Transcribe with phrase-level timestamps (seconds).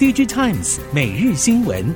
[0.00, 1.94] DigiTimes 每日新闻。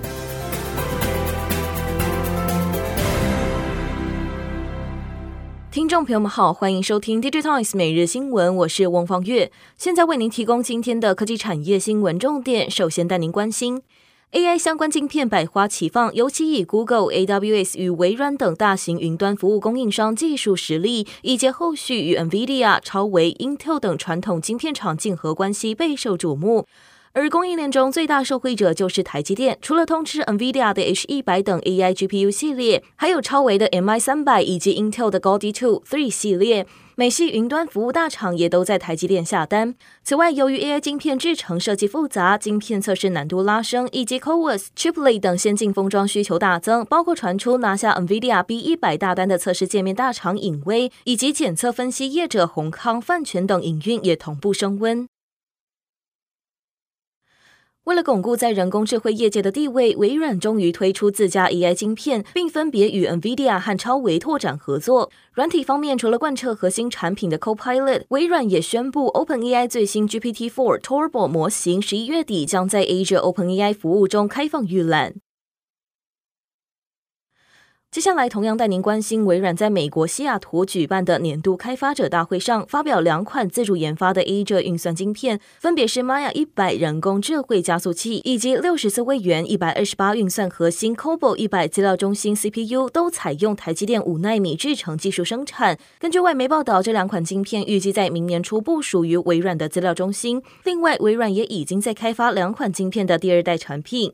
[5.71, 12.71] 听众朋友们好，欢迎收听 DigiTimes 每日新闻，我是翁方月，现在为您提供今天的科技产业新闻重点。
[12.71, 13.81] 首先带您关心。
[14.33, 26.67] AI 相关晶片百花齐放，尤其以 Google、AWS 与微软等大型云端服务供应商技术实力，以及后续与 NVIDIA、超微、Intel 等传统晶片厂竞合关系备受瞩目。
[27.15, 36.67] 而供应链中最大受惠者就是台积电，除了通吃 NVIDIA 的 H 一百等 AI GPU 系列，还有超维的 MI 三百以及 Intel 的 Gaudi Two Three 系列。
[36.97, 39.77] 美系云端服务大厂也都在台积电下单。
[40.03, 55.07] 此外，由于 AI 晶片制程设计复杂，晶片测试难度拉升，以及 CoWoS、Chiplet 等先进封装需求大增，包括传出拿下 NVIDIA B 一百大单的测试界面大厂影威，以及检测分析业者宏康、泛全等营运也同步升温。
[57.85, 65.11] 为了巩固在人工智慧业界的地位，微软终于推出自家 AI 芯片，并分别与 NVIDIA 和超维拓展合作。
[65.35, 75.17] 软体方面，除了贯彻核心产品的 Copilot，微软也宣布 OpenAI 最新 GPT-4 Turbo 模型十一月底将在 Azure OpenAI 服务中开放预览。
[77.95, 95.79] 接下来，同样带您关心微软在美国西雅图举办的年度开发者大会上，发表两款自主研发的 AI 运算晶片，分别是 Maya 一百人工智慧加速器以及六十四位元一百二十八运算核心 c o b o 一百资料中心 CPU，都采用台积电五纳米制程技术生产。
[96.01, 100.43] 根据外媒报道，这两款晶片预计在明年初部署于微软的资料中心。
[100.65, 104.13] 另外，微软也已经在开发两款晶片的第二代产品。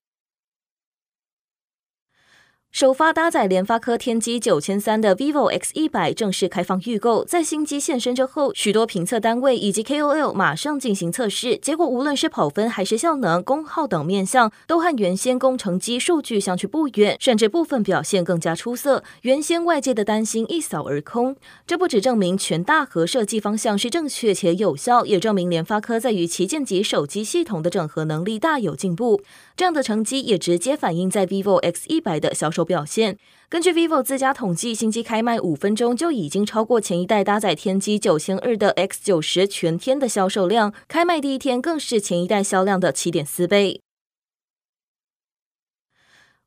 [2.73, 19.03] 首发搭载联发科天玑九千三的 Vivo X 一百正式开放预购，在新机现身之后，许多评测单位以及 KOL 马上进行测试，结果无论是跑分还是效能、功耗等面向，都和原先工程机数据相去不远，甚至部分表现更加出色。
[19.23, 21.34] 原先外界的担心一扫而空，
[21.67, 29.21] 这不只证明全大核设计方向是正确且有效，也证明联发科在与旗舰级手机系统的整合能力大有进步。
[29.56, 32.59] 这样的成绩也直接反映在 Vivo X 一百的销售。
[32.65, 33.16] 表现。
[33.48, 43.81] 根据 vivo 自家统计，新机开卖五分钟就已经超过前一代搭载天玑九千二的 X 九十全天的销售量，开卖第一天更是前一代销量的七点四倍。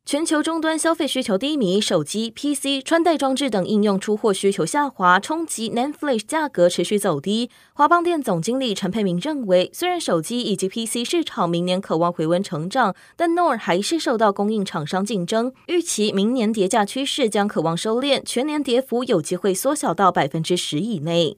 [0.06, 7.50] 全球终端消费需求低迷，手机、PC、穿戴装置等应用出货需求下滑，冲击 NAND Flash 价格持续走低。
[7.74, 21.38] 华邦电总经理陈佩明认为，虽然手机以及 PC 市场明年可望回温成长，但 NOR 还是受到供应厂商竞争，预期明年跌价趋势将渴望收敛，全年跌幅有机会缩小到百分之十以内。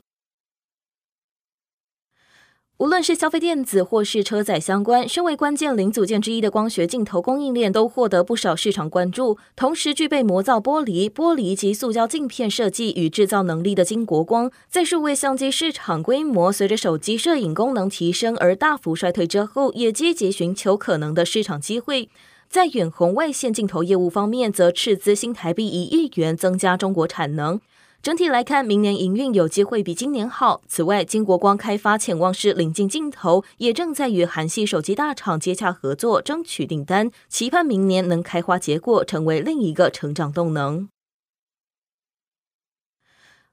[2.79, 9.37] 无论是消费电子或是车载相关，身为关键零组件之一的光学镜头供应链都获得不少市场关注。
[9.55, 22.09] 同时，具备模造玻璃、玻璃及塑胶镜片设计与制造能力的金国光，在数位相机市场规模随着手机摄影功能提升而大幅衰退之后，也积极寻求可能的市场机会。
[22.49, 27.61] 在远红外线镜头业务方面，则斥资新台币一亿元增加中国产能。
[28.05, 30.61] 整体来看，明年营运有机会比今年好。
[30.67, 40.87] 此外，金国光开发潜望式临近镜头，也正在与韩系手机大厂接洽合作，争取订单，期盼明年能开花结果，成为另一个成长动能。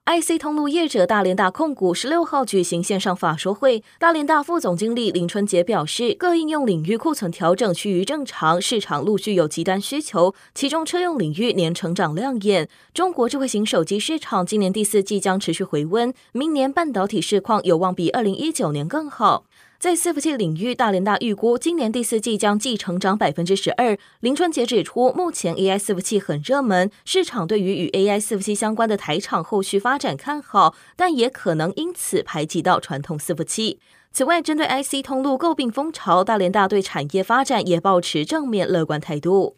[0.05, 12.67] IC 通路业者大连大控股十六号举行线上法说会，大连大副总经理林春杰表示，各应用领域库存调整趋于正常，市场陆续有极端需求，其中车用领域年成长亮眼。
[12.93, 19.45] 中国智慧型手机市场今年第四季将持续回温，明年半导体市况有望比二零一九年更好。
[19.83, 23.97] 在伺服器领域，大连大预估今年第四季将继成长百分之十二。
[24.21, 33.81] 林春杰指出，目前 AI 伺服器很热门，市场对于与 AI 伺服器相关的台厂后续发展看好，但也可能因此排挤到传统伺服器。
[34.13, 39.57] 此外，针对 IC 通路诟病风潮，大连大对产业发展也保持正面乐观态度。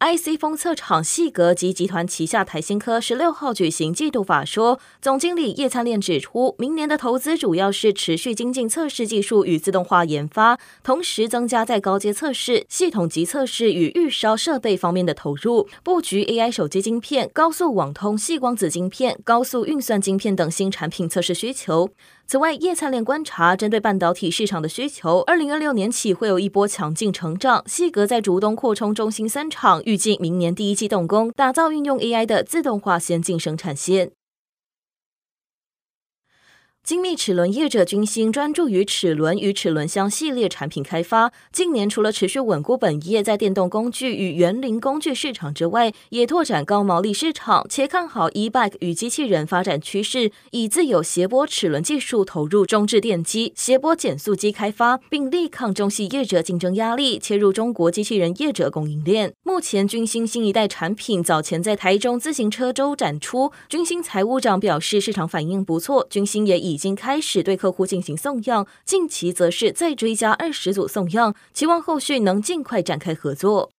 [0.00, 21.90] IC 封测厂细格及集团旗下台新科十六号举行季度法说，总经理叶灿炼指出，明年的投资主要是持续精进测试技术与自动化研发，同时增加在高阶测试、系统级测试与预烧设备方面的投入，布局 AI 手机晶片、高速网通细光子晶片、高速运算晶片等新产品测试需求。
[22.30, 27.64] 此外，叶灿链观察，针对半导体市场的需求，二零二六年起会有一波强劲成长。
[27.66, 34.12] 西格在主动扩充中心三厂，预计明年第一季动工，打造运用 AI 的自动化先进生产线。
[36.82, 41.30] 精密齿轮业者君兴专注于齿轮与齿轮箱系列产品开发。
[41.52, 59.32] 近年除了持续稳固本业在电动工具与园林工具市场之外，也拓展高毛利市场，且看好 e-bike 与机器人发展趋势，以自有谐波齿轮技术投入中置电机、谐波减速机开发，并力抗中系业者竞争压力，切入中国机器人业者供应链。
[59.44, 73.70] 目前君兴新一代产品早前在台中自行车周展出，君兴财务长表示市场反应不错，君兴也已已经开始对客户进行送样，近期则是再追加二十组送样，期望后续能尽快展开合作。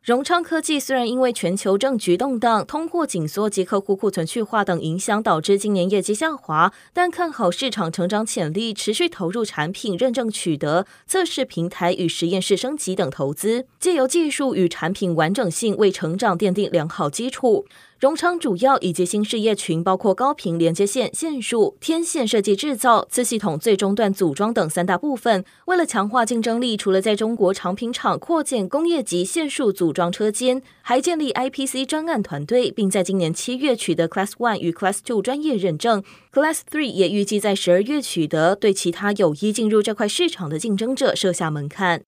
[0.00, 17.66] 荣昌科技虽然因为全球政局动荡、通货紧缩及客户库存去化等影响，导致今年业绩下滑，但看好市场成长潜力，持续投入产品认证取得、测试平台与实验室升级等投资，借由技术与产品完整性为成长奠定良好基础。
[18.00, 25.44] 荣昌主要以及新事业群包括高频连接线、线束、天线设计制造、次系统最终段组装等三大部分。
[25.66, 42.02] 为了强化竞争力，除了在中国长平厂扩建工业级线束组装车间，还建立 IPC 专案团队，并在今年七月取得 Class One 与 Class Two 专业认证，Class Three 也预计在十二月取得，对其他有意进入这块市场的竞争者设下门槛。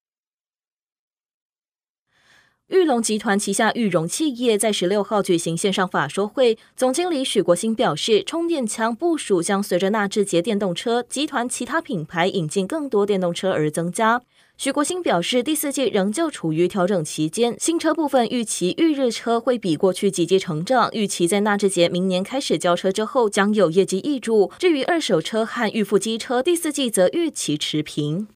[2.71, 14.21] 裕隆集团旗下裕隆企业在十六号举行线上法说会，总经理许国兴表示，充电枪部署将随着纳智捷电动车集团其他品牌引进更多电动车而增加。
[14.57, 24.49] 许国兴表示，第四季仍旧处于调整期间，新车部分预期预热车会比过去几季成长，预期在纳智捷明年开始交车之后将有业绩挹注。
[24.57, 28.29] 至于二手车和预付机车，第四季则预期持平。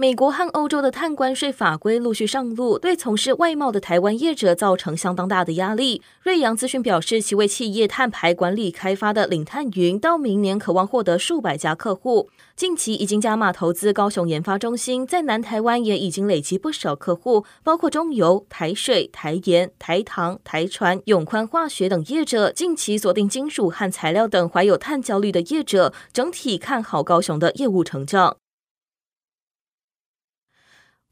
[0.00, 6.00] 美国和欧洲的碳关税法规陆续上路，对从事外贸的台湾业者造成相当大的压力。
[6.22, 12.30] 瑞阳资讯表示，其为企业碳排管理开发的领碳云，到明年渴望获得数百家客户。
[12.56, 22.50] 近期已经加码投资高雄研发中心，在南台湾也已经累积不少客户，包括中油、台水、台盐、台糖、台船、永宽化学等业者。
[22.50, 28.38] 近期锁定金属和材料等怀有碳焦虑的业者，整体看好高雄的业务成长。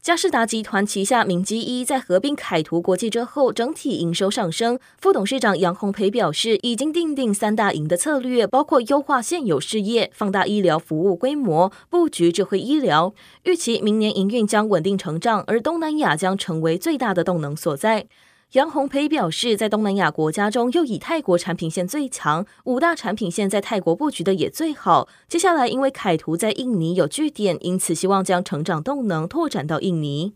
[0.01, 4.79] 嘉士达集团旗下明基一在合并凯图国际之后，整体营收上升。
[4.97, 13.13] 副董事长杨鸿培表示，已经定定三大营的策略，包括优化现有事业、放大医疗服务规模、布局智慧医疗。
[13.43, 18.07] 预期明年营运将稳定成长，而东南亚将成为最大的动能所在。
[18.53, 25.07] 杨红培表示，在东南亚国家中，又以泰国产品线最强，五大产品线在泰国布局的也最好。
[25.27, 30.33] 接下来，因为凯图在印尼有据点，因此希望将成长动能拓展到印尼。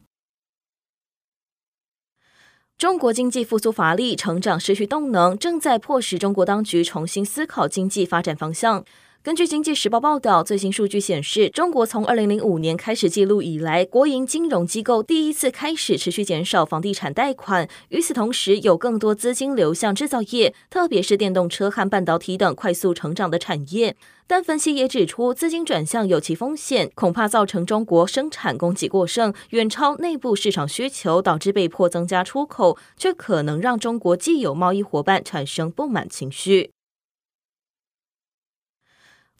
[2.77, 8.85] 中国经济复苏乏力，成长失去动能，正在迫使中国当局重新思考经济发展方向。
[9.23, 17.69] 根据《经济时报》报道，最新数据显示，中国从二零零五年开始记录以来，国营金融机构第一次开始持续减少房地产贷款。
[17.87, 23.95] 与此同时，有更多资金流向制造业，特别是电动车和半导体等快速成长的产业。
[24.27, 36.72] 但分析也指出，资金转向有其风险，恐怕造成中国生产供给过剩，远超内部市场需求，导致被迫增加出口，却可能让中国既有贸易伙伴产生不满情绪。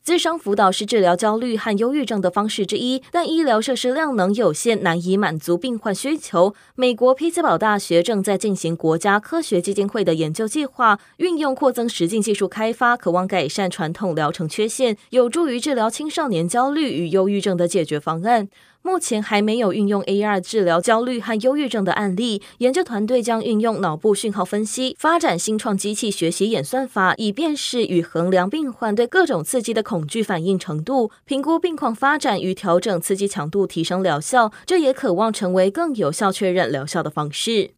[0.04, 6.54] 智商辅导是治疗焦虑和忧郁症的方式之一，但医疗设施量能有限，难以满足病患需求。
[6.74, 18.50] 美国匹兹堡大学正在进行国家科学基金会的研究计划，运用扩增实境技术开发，渴望改善传统疗程缺陷，有助于治疗青少年焦虑与忧郁症的解决方案。
[18.86, 22.42] 目前还没有运用 AR 治疗焦虑和忧郁症的案例。
[22.58, 34.52] 研究团队将运用脑部讯号分析，发展新创机器学习演算法，以辨识与衡量病患对各种刺激的恐惧反应程度，评估病况发展与调整刺激强度，提升疗效。
[34.66, 37.70] 这也可望成为更有效确认疗效的方式。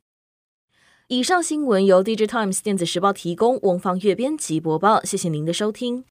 [1.06, 5.04] 以上新闻由 Digital Times 电子时报提供，翁方月编辑播报。
[5.04, 6.04] 谢谢您的收听。